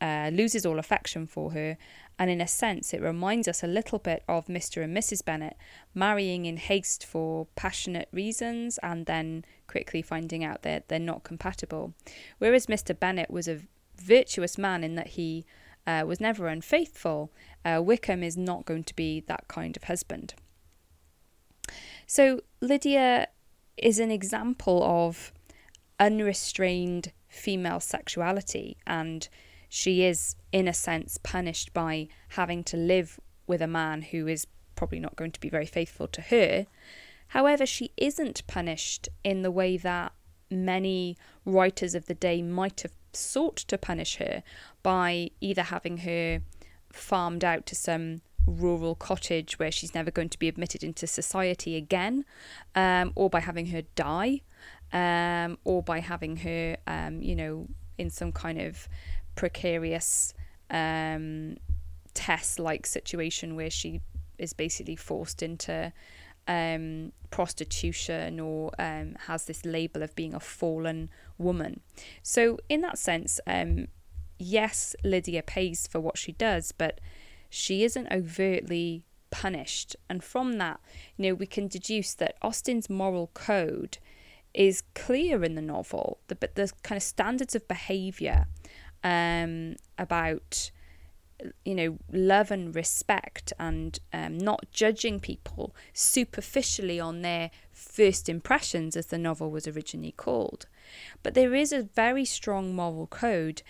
uh, 0.01 0.31
loses 0.33 0.65
all 0.65 0.79
affection 0.79 1.27
for 1.27 1.53
her, 1.53 1.77
and 2.19 2.31
in 2.31 2.41
a 2.41 2.49
sense, 2.49 2.95
it 2.95 3.03
reminds 3.03 3.47
us 3.47 3.63
a 3.63 3.67
little 3.67 3.99
bit 3.99 4.23
of 4.27 4.47
Mr. 4.47 4.83
and 4.83 4.97
Mrs. 4.97 5.23
Bennet 5.23 5.59
marrying 5.95 6.47
in 6.47 6.57
haste 6.57 7.05
for 7.05 7.49
passionate 7.55 8.09
reasons 8.13 8.79
and 8.83 9.05
then 9.05 9.45
quickly 9.67 10.01
finding 10.01 10.43
out 10.43 10.63
that 10.63 10.89
they're 10.89 10.99
not 10.99 11.23
compatible. 11.23 11.93
Whereas 12.39 12.67
Mr. 12.67 12.99
Bennet 12.99 13.31
was 13.31 13.47
a 13.47 13.61
virtuous 13.95 14.57
man 14.57 14.83
in 14.83 14.95
that 14.95 15.09
he 15.09 15.45
uh, 15.87 16.05
was 16.07 16.19
never 16.19 16.49
unfaithful, 16.49 17.31
uh, 17.63 17.83
Wickham 17.85 18.23
is 18.23 18.39
not 18.39 18.65
going 18.65 18.85
to 18.85 18.97
be 18.97 19.21
that 19.21 19.49
kind 19.49 19.77
of 19.77 19.85
husband. 19.85 20.33
So 22.07 22.41
Lydia 22.63 23.29
is 23.77 23.99
an 23.99 24.11
example 24.11 24.83
of 24.83 25.31
unrestrained 26.01 27.13
female 27.37 27.81
sexuality, 27.81 28.77
and 28.87 29.29
she 29.69 30.05
is, 30.05 30.37
in 30.53 30.67
a 30.69 30.75
sense, 30.75 31.19
punished 31.23 31.73
by 31.73 32.09
having 32.31 32.65
to 32.65 32.77
live 32.77 33.21
with 33.47 33.63
a 33.63 33.67
man 33.67 34.03
who 34.03 34.27
is 34.27 34.47
probably 34.75 35.01
not 35.01 35.17
going 35.17 35.33
to 35.33 35.41
be 35.41 35.49
very 35.49 35.67
faithful 35.67 36.09
to 36.09 36.21
her. 36.23 36.67
However, 37.29 37.67
she 37.67 37.93
isn't 37.97 38.47
punished 38.47 39.09
in 39.25 39.43
the 39.43 39.51
way 39.51 39.77
that 39.77 40.13
many 40.51 41.17
writers 41.45 41.95
of 41.95 42.07
the 42.07 42.15
day 42.15 42.43
might 42.43 42.83
have 42.83 42.93
sought 43.13 43.57
to 43.57 43.79
punish 43.79 44.17
her 44.17 44.43
by 44.83 45.31
either 45.41 45.63
having 45.63 45.99
her 45.99 46.43
farmed 46.93 47.45
out 47.45 47.67
to 47.67 47.75
some 47.75 48.21
rural 48.47 48.95
cottage 48.95 49.59
where 49.59 49.73
she's 49.73 49.95
never 49.95 50.11
going 50.11 50.29
to 50.29 50.39
be 50.39 50.49
admitted 50.49 50.85
into 50.85 51.07
society 51.07 51.77
again, 51.77 52.25
um, 52.75 53.13
or 53.17 53.29
by 53.29 53.41
having 53.41 53.67
her 53.67 53.83
die, 53.97 54.41
um, 54.93 55.59
or 55.65 55.83
by 55.83 56.01
having 56.01 56.37
her, 56.37 56.77
um, 56.87 57.23
you 57.23 57.37
know, 57.37 57.69
in 57.99 58.11
some 58.11 58.33
kind 58.33 58.61
of 58.61 58.89
precarious 59.35 60.35
um, 60.71 61.57
Tess 62.15 62.59
like 62.59 62.87
situation 62.87 63.57
where 63.57 63.71
she 63.71 64.01
is 64.39 64.53
basically 64.53 64.97
forced 64.97 65.43
into 65.43 65.93
um, 66.49 67.13
prostitution 67.31 68.41
or 68.41 68.71
um, 68.79 69.17
has 69.27 69.47
this 69.47 69.65
label 69.65 70.03
of 70.03 70.15
being 70.15 70.35
a 70.35 70.41
fallen 70.41 71.11
woman. 71.39 71.81
So, 72.23 72.59
in 72.69 72.81
that 72.83 72.99
sense, 72.99 73.41
um, 73.47 73.89
yes, 74.39 74.95
Lydia 75.05 75.43
pays 75.43 75.87
for 75.87 76.01
what 76.01 76.17
she 76.17 76.33
does, 76.33 76.73
but 76.73 77.01
she 77.51 77.85
isn't 77.85 78.09
overtly 78.13 79.05
punished. 79.31 79.97
And 80.09 80.23
from 80.23 80.59
that, 80.59 80.81
you 81.17 81.25
know, 81.29 81.35
we 81.35 81.47
can 81.47 81.69
deduce 81.69 82.15
that 82.15 82.37
Austen's 82.43 82.89
moral 82.89 83.31
code 83.35 83.99
is 84.57 84.83
clear 84.95 85.45
in 85.45 85.55
the 85.55 85.63
novel, 85.63 86.19
but 86.27 86.55
the 86.55 86.73
kind 86.83 86.97
of 86.97 87.03
standards 87.03 87.55
of 87.55 87.69
behaviour 87.69 88.47
um, 89.05 89.77
about 89.99 90.71
you 91.67 91.75
know 91.75 91.99
love 92.11 92.51
and 92.51 92.75
respect 92.75 93.53
and 93.59 93.99
um, 94.15 94.39
not 94.39 94.65
judging 94.73 95.21
people 95.21 95.77
superficially 95.93 96.99
on 96.99 97.21
their 97.21 97.51
first 97.71 98.27
impressions 98.27 98.97
as 98.97 99.07
the 99.07 99.19
novel 99.19 99.51
was 99.51 99.69
originally 99.69 100.13
called. 100.13 100.67
But 101.23 101.35
there 101.35 101.55
is 101.55 101.73
a 101.73 101.83
very 101.83 102.25
strong 102.25 102.75
moral 102.75 103.07
code 103.07 103.63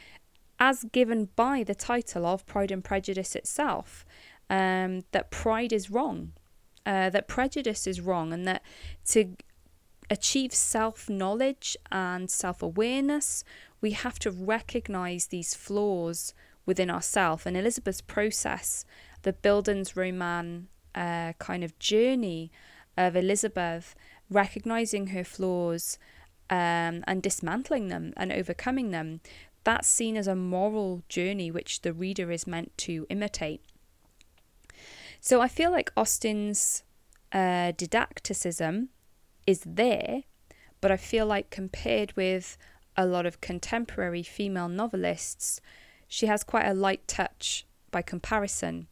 as 0.59 0.85
given 0.85 1.28
by 1.37 1.62
the 1.62 1.75
title 1.75 2.25
of 2.25 2.47
Pride 2.47 2.71
and 2.71 2.83
Prejudice 2.83 3.37
itself, 3.37 4.07
um, 4.49 5.02
that 5.12 5.31
pride 5.31 5.73
is 5.73 5.90
wrong, 5.90 6.33
uh, 6.85 7.11
that 7.11 7.28
prejudice 7.28 7.87
is 7.87 8.00
wrong, 8.00 8.33
and 8.33 8.47
that 8.47 8.62
to 9.07 9.37
achieve 10.10 10.54
self 10.54 11.08
knowledge 11.08 11.76
and 11.90 12.30
self 12.30 12.62
awareness, 12.62 13.44
we 13.80 13.92
have 13.92 14.18
to 14.20 14.30
recognize 14.30 15.26
these 15.26 15.54
flaws 15.54 16.34
within 16.64 16.90
ourselves. 16.90 17.46
And 17.46 17.56
Elizabeth's 17.56 18.00
process, 18.00 18.84
the 19.22 19.32
Bildungsroman 19.32 20.64
uh, 20.94 21.32
kind 21.38 21.62
of 21.62 21.78
journey 21.78 22.50
of 22.96 23.16
Elizabeth 23.16 23.94
recognizing 24.30 25.08
her 25.08 25.22
flaws 25.22 25.98
um, 26.50 27.04
and 27.06 27.22
dismantling 27.22 27.88
them 27.88 28.12
and 28.16 28.32
overcoming 28.32 28.90
them 28.90 29.20
that's 29.66 29.88
seen 29.88 30.16
as 30.16 30.28
a 30.28 30.36
moral 30.36 31.02
journey 31.08 31.50
which 31.50 31.82
the 31.82 31.92
reader 31.92 32.30
is 32.30 32.46
meant 32.46 32.70
to 32.78 33.04
imitate. 33.10 33.60
So 35.20 35.40
I 35.40 35.48
feel 35.48 35.72
like 35.72 35.90
Austen's 35.96 36.84
uh, 37.32 37.72
didacticism 37.72 38.90
is 39.46 39.62
there, 39.64 40.22
but 40.80 40.90
I 40.90 40.96
feel 40.96 41.26
like 41.26 41.50
compared 41.50 42.16
with 42.16 42.58
a 42.96 43.06
lot 43.06 43.26
of 43.26 43.40
contemporary 43.40 44.22
female 44.22 44.68
novelists, 44.68 45.60
she 46.08 46.26
has 46.26 46.42
quite 46.42 46.66
a 46.66 46.74
light 46.74 47.06
touch 47.06 47.66
by 47.90 48.02
comparison. 48.02 48.86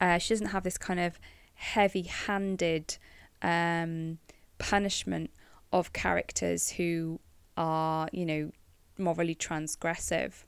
Uh, 0.00 0.18
she 0.18 0.34
doesn't 0.34 0.48
have 0.48 0.64
this 0.64 0.78
kind 0.78 1.00
of 1.00 1.18
heavy 1.54 2.02
handed 2.02 2.96
um, 3.42 4.18
punishment 4.58 5.30
of 5.72 5.92
characters 5.92 6.70
who 6.70 7.20
are, 7.56 8.08
you 8.12 8.26
know, 8.26 8.50
morally 8.98 9.34
transgressive. 9.34 10.44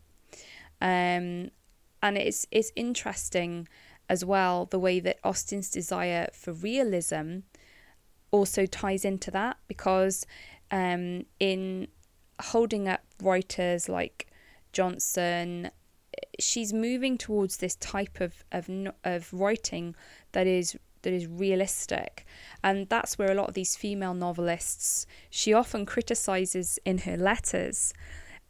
Um, 0.80 1.50
and 2.02 2.18
it's 2.18 2.46
it's 2.50 2.72
interesting 2.76 3.68
as 4.08 4.24
well 4.24 4.66
the 4.66 4.78
way 4.78 5.00
that 5.00 5.18
Austen's 5.24 5.70
desire 5.70 6.28
for 6.32 6.52
realism 6.52 7.38
also 8.36 8.66
ties 8.66 9.04
into 9.04 9.30
that 9.30 9.56
because 9.68 10.26
um, 10.70 11.24
in 11.40 11.88
holding 12.40 12.88
up 12.88 13.02
writers 13.22 13.88
like 13.88 14.26
Johnson, 14.72 15.70
she's 16.38 16.72
moving 16.72 17.16
towards 17.18 17.58
this 17.58 17.76
type 17.76 18.20
of 18.20 18.44
of 18.52 18.68
of 19.04 19.32
writing 19.32 19.94
that 20.32 20.46
is 20.46 20.76
that 21.02 21.12
is 21.12 21.26
realistic. 21.26 22.26
And 22.62 22.88
that's 22.88 23.18
where 23.18 23.30
a 23.30 23.34
lot 23.34 23.48
of 23.48 23.54
these 23.54 23.76
female 23.76 24.14
novelists 24.14 25.06
she 25.30 25.52
often 25.52 25.86
criticizes 25.86 26.78
in 26.84 26.98
her 26.98 27.16
letters 27.16 27.92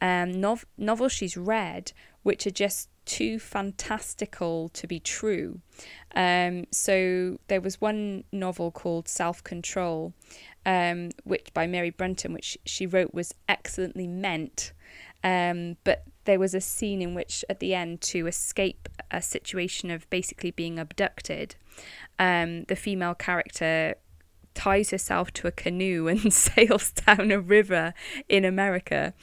um, 0.00 0.40
nov- 0.40 0.66
novels 0.76 1.12
she's 1.12 1.36
read, 1.36 1.92
which 2.22 2.46
are 2.46 2.50
just 2.50 2.88
too 3.06 3.38
fantastical 3.38 4.68
to 4.70 4.86
be 4.86 5.00
true. 5.00 5.60
Um, 6.14 6.66
so 6.70 7.38
there 7.48 7.60
was 7.60 7.80
one 7.80 8.24
novel 8.32 8.70
called 8.70 9.08
Self 9.08 9.42
Control, 9.42 10.12
um, 10.66 11.10
which 11.24 11.54
by 11.54 11.66
Mary 11.66 11.90
Brunton, 11.90 12.32
which 12.32 12.58
she 12.66 12.86
wrote 12.86 13.14
was 13.14 13.34
excellently 13.48 14.06
meant. 14.06 14.72
Um, 15.24 15.76
but 15.84 16.04
there 16.24 16.38
was 16.38 16.54
a 16.54 16.60
scene 16.60 17.00
in 17.00 17.14
which, 17.14 17.44
at 17.48 17.60
the 17.60 17.74
end, 17.74 18.00
to 18.02 18.26
escape 18.26 18.88
a 19.10 19.22
situation 19.22 19.90
of 19.90 20.08
basically 20.10 20.50
being 20.50 20.78
abducted, 20.78 21.56
um, 22.18 22.64
the 22.64 22.76
female 22.76 23.14
character 23.14 23.94
ties 24.56 24.90
herself 24.90 25.30
to 25.34 25.46
a 25.46 25.52
canoe 25.52 26.08
and 26.08 26.32
sails 26.32 26.90
down 26.90 27.30
a 27.30 27.38
river 27.38 27.94
in 28.28 28.44
America. 28.44 29.14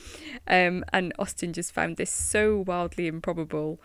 Um, 0.47 0.85
and 0.93 1.11
Austen 1.19 1.51
just 1.51 1.73
found 1.73 1.97
this 1.97 2.11
so 2.11 2.63
wildly 2.65 3.07
improbable. 3.07 3.81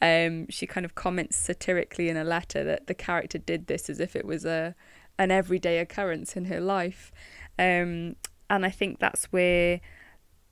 Um, 0.00 0.48
she 0.48 0.66
kind 0.66 0.86
of 0.86 0.94
comments 0.94 1.36
satirically 1.36 2.08
in 2.08 2.16
a 2.16 2.24
letter 2.24 2.64
that 2.64 2.86
the 2.86 2.94
character 2.94 3.38
did 3.38 3.66
this 3.66 3.90
as 3.90 4.00
if 4.00 4.16
it 4.16 4.24
was 4.24 4.44
a 4.46 4.74
an 5.18 5.30
everyday 5.30 5.78
occurrence 5.78 6.36
in 6.36 6.46
her 6.46 6.60
life. 6.60 7.12
Um, 7.58 8.16
and 8.48 8.64
I 8.64 8.70
think 8.70 8.98
that's 8.98 9.26
where 9.26 9.80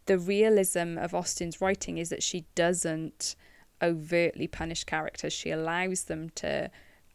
the 0.04 0.18
realism 0.18 0.98
of 0.98 1.14
Austen's 1.14 1.60
writing 1.60 1.96
is 1.96 2.10
that 2.10 2.22
she 2.22 2.44
doesn't 2.54 3.36
overtly 3.82 4.46
punish 4.46 4.84
characters. 4.84 5.32
She 5.32 5.50
allows 5.50 6.04
them 6.04 6.28
to 6.36 6.70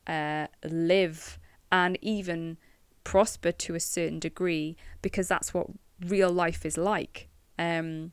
uh, 0.07 0.47
live 0.63 1.39
and 1.71 1.97
even 2.01 2.57
prosper 3.05 3.53
to 3.53 3.75
a 3.75 3.79
certain 3.79 4.19
degree 4.19 4.75
because 5.01 5.29
that's 5.29 5.53
what 5.53 5.67
real 6.05 6.31
life 6.31 6.65
is 6.65 6.77
like. 6.77 7.29
Um, 7.57 8.11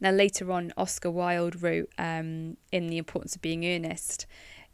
now, 0.00 0.10
later 0.10 0.50
on, 0.50 0.72
Oscar 0.76 1.10
Wilde 1.10 1.62
wrote 1.62 1.90
um, 1.96 2.56
in 2.72 2.88
The 2.88 2.98
Importance 2.98 3.36
of 3.36 3.42
Being 3.42 3.64
Earnest, 3.64 4.26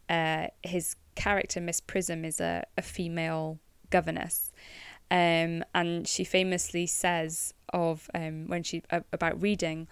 uh, 0.08 0.46
his 0.62 0.96
character, 1.14 1.60
Miss 1.60 1.80
Prism, 1.80 2.24
is 2.24 2.40
a, 2.40 2.64
a 2.78 2.82
female 2.82 3.58
governess. 3.90 4.50
Um, 5.10 5.64
and 5.74 6.08
she 6.08 6.24
famously 6.24 6.86
says 6.86 7.54
of 7.72 8.10
um, 8.14 8.48
when 8.48 8.62
she 8.62 8.82
about 8.90 9.40
reading 9.40 9.86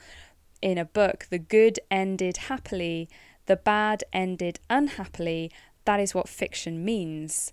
in 0.60 0.78
a 0.78 0.84
book, 0.84 1.26
the 1.30 1.38
good 1.38 1.78
ended 1.90 2.36
happily, 2.48 3.08
the 3.46 3.56
bad 3.56 4.02
ended 4.12 4.58
unhappily. 4.70 5.52
That 5.84 6.00
is 6.00 6.14
what 6.14 6.28
fiction 6.28 6.84
means. 6.84 7.52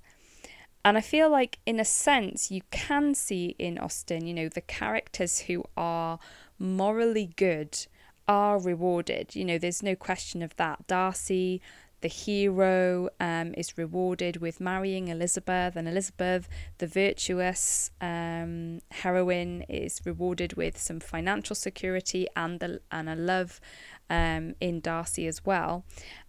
And 0.84 0.98
I 0.98 1.02
feel 1.02 1.30
like, 1.30 1.60
in 1.66 1.80
a 1.80 1.86
sense, 1.86 2.50
you 2.50 2.62
can 2.72 3.14
see 3.14 3.56
in 3.60 3.78
Austen, 3.78 4.26
you 4.26 4.34
know, 4.34 4.50
the 4.50 4.62
characters 4.62 5.40
who 5.42 5.64
are 5.78 6.18
morally 6.58 7.34
good 7.36 7.86
are 8.28 8.60
rewarded. 8.60 9.36
You 9.36 9.46
know, 9.46 9.58
there's 9.58 9.84
no 9.84 9.96
question 9.96 10.42
of 10.42 10.56
that. 10.56 10.88
Darcy, 10.88 11.62
the 12.02 12.08
hero, 12.08 13.10
um, 13.20 13.54
is 13.56 13.78
rewarded 13.78 14.38
with 14.38 14.60
marrying 14.60 15.10
Elizabeth, 15.10 15.76
and 15.76 15.88
Elizabeth, 15.88 16.50
the 16.80 16.88
virtuous 16.88 17.92
um, 18.02 18.80
heroine, 18.90 19.64
is 19.70 20.02
rewarded 20.04 20.54
with 20.54 20.80
some 20.80 21.00
financial 21.00 21.56
security 21.56 22.26
and 22.36 22.60
the, 22.60 22.82
and 22.92 23.08
a 23.08 23.16
love 23.16 23.62
um, 24.10 24.56
in 24.60 24.80
Darcy 24.80 25.28
as 25.28 25.46
well. 25.46 25.86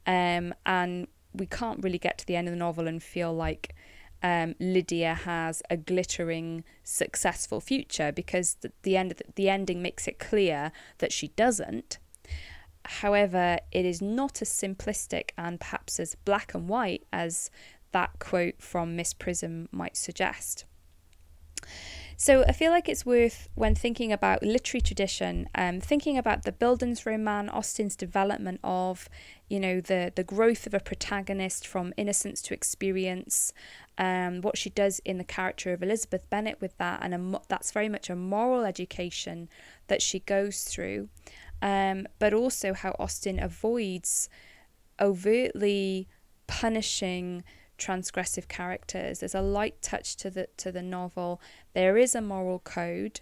Um, 0.06 0.52
and 0.66 1.06
we 1.32 1.46
can't 1.46 1.82
really 1.82 1.98
get 1.98 2.18
to 2.18 2.26
the 2.26 2.36
end 2.36 2.48
of 2.48 2.52
the 2.52 2.58
novel 2.58 2.86
and 2.86 3.02
feel 3.02 3.32
like 3.32 3.74
um, 4.22 4.54
Lydia 4.60 5.14
has 5.14 5.62
a 5.70 5.76
glittering, 5.76 6.64
successful 6.84 7.60
future 7.60 8.12
because 8.12 8.54
the, 8.60 8.72
the 8.82 8.96
end 8.96 9.12
the, 9.12 9.24
the 9.34 9.48
ending 9.48 9.82
makes 9.82 10.06
it 10.06 10.18
clear 10.18 10.72
that 10.98 11.12
she 11.12 11.28
doesn't. 11.28 11.98
However, 12.84 13.58
it 13.70 13.84
is 13.84 14.02
not 14.02 14.42
as 14.42 14.48
simplistic 14.48 15.30
and 15.38 15.60
perhaps 15.60 16.00
as 16.00 16.16
black 16.24 16.54
and 16.54 16.68
white 16.68 17.04
as 17.12 17.50
that 17.92 18.18
quote 18.18 18.60
from 18.60 18.96
Miss 18.96 19.12
Prism 19.12 19.68
might 19.70 19.96
suggest. 19.96 20.64
So 22.16 22.44
I 22.46 22.52
feel 22.52 22.70
like 22.70 22.88
it's 22.88 23.04
worth, 23.04 23.48
when 23.54 23.74
thinking 23.74 24.12
about 24.12 24.44
literary 24.44 24.80
tradition, 24.80 25.48
um, 25.56 25.80
thinking 25.80 26.16
about 26.16 26.44
the 26.44 26.52
Bildungsroman, 26.52 27.52
Austen's 27.52 27.96
development 27.96 28.60
of, 28.62 29.08
you 29.48 29.58
know, 29.58 29.80
the 29.80 30.12
the 30.14 30.22
growth 30.22 30.66
of 30.66 30.74
a 30.74 30.78
protagonist 30.78 31.66
from 31.66 31.92
innocence 31.96 32.40
to 32.42 32.54
experience, 32.54 33.52
um, 33.98 34.40
what 34.40 34.56
she 34.56 34.70
does 34.70 35.00
in 35.04 35.18
the 35.18 35.24
character 35.24 35.72
of 35.72 35.82
Elizabeth 35.82 36.28
Bennet 36.30 36.60
with 36.60 36.76
that, 36.78 37.00
and 37.02 37.14
a, 37.14 37.40
that's 37.48 37.72
very 37.72 37.88
much 37.88 38.08
a 38.08 38.16
moral 38.16 38.64
education 38.64 39.48
that 39.88 40.02
she 40.02 40.20
goes 40.20 40.64
through, 40.64 41.08
um, 41.60 42.06
but 42.18 42.32
also 42.32 42.72
how 42.72 42.96
Austen 42.98 43.38
avoids 43.38 44.28
overtly 45.00 46.08
punishing 46.46 47.44
transgressive 47.78 48.48
characters. 48.48 49.20
There's 49.20 49.34
a 49.34 49.42
light 49.42 49.82
touch 49.82 50.16
to 50.16 50.30
the 50.30 50.48
to 50.58 50.72
the 50.72 50.82
novel. 50.82 51.40
There 51.74 51.96
is 51.96 52.14
a 52.14 52.20
moral 52.20 52.60
code, 52.60 53.20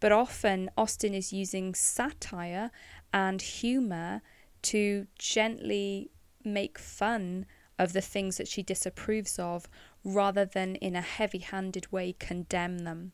but 0.00 0.12
often 0.12 0.70
Austen 0.76 1.14
is 1.14 1.32
using 1.32 1.74
satire 1.74 2.70
and 3.12 3.40
humor 3.40 4.22
to 4.62 5.06
gently 5.18 6.10
make 6.44 6.78
fun 6.78 7.46
of 7.78 7.92
the 7.92 8.00
things 8.00 8.36
that 8.36 8.48
she 8.48 8.62
disapproves 8.62 9.38
of 9.38 9.68
rather 10.04 10.44
than 10.44 10.76
in 10.76 10.94
a 10.94 11.00
heavy-handed 11.00 11.90
way 11.90 12.14
condemn 12.18 12.78
them. 12.78 13.12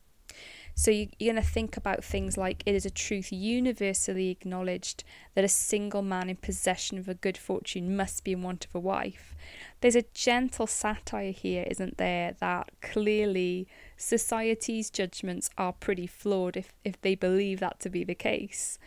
So 0.73 0.91
you, 0.91 1.09
are 1.21 1.25
going 1.25 1.35
to 1.35 1.41
think 1.41 1.77
about 1.77 2.03
things 2.03 2.37
like 2.37 2.63
it 2.65 2.73
is 2.73 2.85
a 2.85 2.89
truth 2.89 3.31
universally 3.31 4.29
acknowledged 4.29 5.03
that 5.35 5.43
a 5.43 5.49
single 5.49 6.01
man 6.01 6.29
in 6.29 6.37
possession 6.37 6.97
of 6.97 7.09
a 7.09 7.13
good 7.13 7.37
fortune 7.37 7.95
must 7.95 8.23
be 8.23 8.31
in 8.31 8.41
want 8.41 8.65
of 8.65 8.75
a 8.75 8.79
wife. 8.79 9.35
There's 9.81 9.95
a 9.95 10.05
gentle 10.13 10.67
satire 10.67 11.31
here, 11.31 11.65
isn't 11.69 11.97
there, 11.97 12.35
that 12.39 12.71
clearly 12.81 13.67
society's 13.97 14.89
judgments 14.89 15.49
are 15.57 15.73
pretty 15.73 16.07
flawed 16.07 16.57
if, 16.57 16.73
if 16.83 16.99
they 17.01 17.15
believe 17.15 17.59
that 17.59 17.79
to 17.81 17.89
be 17.89 18.03
the 18.03 18.15
case. 18.15 18.79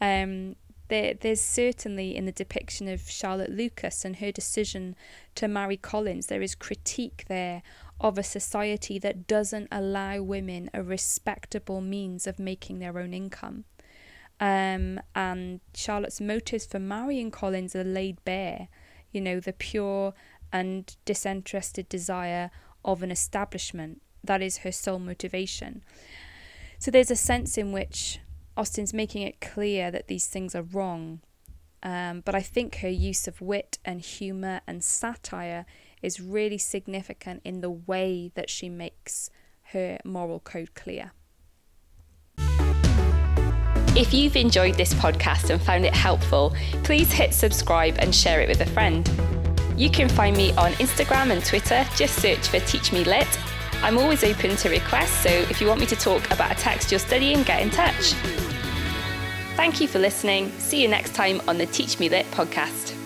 Um, 0.00 0.56
there, 0.92 1.14
there's 1.14 1.40
certainly 1.40 2.14
in 2.14 2.26
the 2.26 2.32
depiction 2.32 2.86
of 2.86 3.08
Charlotte 3.08 3.50
Lucas 3.50 4.04
and 4.04 4.16
her 4.16 4.30
decision 4.30 4.94
to 5.34 5.48
marry 5.48 5.78
Collins, 5.78 6.26
there 6.26 6.42
is 6.42 6.54
critique 6.54 7.24
there 7.28 7.62
of 7.98 8.18
a 8.18 8.22
society 8.22 8.98
that 8.98 9.26
doesn't 9.26 9.68
allow 9.72 10.20
women 10.20 10.68
a 10.74 10.82
respectable 10.82 11.80
means 11.80 12.26
of 12.26 12.38
making 12.38 12.78
their 12.78 12.98
own 12.98 13.14
income. 13.14 13.64
Um, 14.38 15.00
and 15.14 15.60
Charlotte's 15.74 16.20
motives 16.20 16.66
for 16.66 16.78
marrying 16.78 17.30
Collins 17.30 17.74
are 17.74 17.84
laid 17.84 18.22
bare. 18.26 18.68
You 19.12 19.22
know, 19.22 19.40
the 19.40 19.54
pure 19.54 20.12
and 20.52 20.94
disinterested 21.06 21.88
desire 21.88 22.50
of 22.84 23.02
an 23.02 23.10
establishment. 23.10 24.02
That 24.22 24.42
is 24.42 24.58
her 24.58 24.72
sole 24.72 24.98
motivation. 24.98 25.84
So 26.78 26.90
there's 26.90 27.10
a 27.10 27.16
sense 27.16 27.56
in 27.56 27.72
which 27.72 28.18
Austen's 28.56 28.92
making 28.92 29.22
it 29.22 29.40
clear 29.40 29.90
that 29.90 30.08
these 30.08 30.26
things 30.26 30.54
are 30.54 30.62
wrong. 30.62 31.20
Um, 31.82 32.20
but 32.20 32.34
I 32.34 32.42
think 32.42 32.76
her 32.76 32.88
use 32.88 33.26
of 33.26 33.40
wit 33.40 33.78
and 33.84 34.00
humour 34.00 34.60
and 34.66 34.84
satire 34.84 35.66
is 36.00 36.20
really 36.20 36.58
significant 36.58 37.40
in 37.44 37.60
the 37.60 37.70
way 37.70 38.30
that 38.34 38.50
she 38.50 38.68
makes 38.68 39.30
her 39.72 39.98
moral 40.04 40.40
code 40.40 40.74
clear. 40.74 41.12
If 43.94 44.14
you've 44.14 44.36
enjoyed 44.36 44.76
this 44.76 44.94
podcast 44.94 45.50
and 45.50 45.60
found 45.60 45.84
it 45.84 45.94
helpful, 45.94 46.54
please 46.82 47.12
hit 47.12 47.34
subscribe 47.34 47.96
and 47.98 48.14
share 48.14 48.40
it 48.40 48.48
with 48.48 48.60
a 48.60 48.66
friend. 48.66 49.08
You 49.76 49.90
can 49.90 50.08
find 50.08 50.36
me 50.36 50.52
on 50.52 50.72
Instagram 50.74 51.30
and 51.30 51.44
Twitter, 51.44 51.86
just 51.96 52.16
search 52.16 52.48
for 52.48 52.60
Teach 52.60 52.92
Me 52.92 53.04
Lit. 53.04 53.28
I'm 53.82 53.98
always 53.98 54.22
open 54.22 54.54
to 54.56 54.68
requests, 54.70 55.22
so 55.22 55.28
if 55.28 55.60
you 55.60 55.66
want 55.66 55.80
me 55.80 55.86
to 55.86 55.96
talk 55.96 56.24
about 56.30 56.52
a 56.52 56.54
text 56.54 56.92
you're 56.92 57.00
studying, 57.00 57.42
get 57.42 57.60
in 57.60 57.70
touch. 57.70 58.12
Thank 59.56 59.80
you 59.80 59.88
for 59.88 59.98
listening. 59.98 60.50
See 60.58 60.80
you 60.80 60.88
next 60.88 61.14
time 61.14 61.42
on 61.48 61.58
the 61.58 61.66
Teach 61.66 61.98
Me 61.98 62.08
Lit 62.08 62.26
podcast. 62.30 63.01